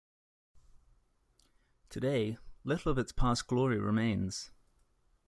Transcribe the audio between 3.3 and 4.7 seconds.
glory remains.